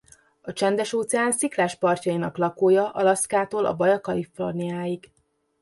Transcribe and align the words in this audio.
A 0.41 0.53
Csendes-óceán 0.53 1.31
sziklás 1.31 1.75
partjainak 1.75 2.37
lakója 2.37 2.89
Alaszkától 2.89 3.65
a 3.65 3.75
Baja 3.75 3.99
Californiáig. 3.99 5.11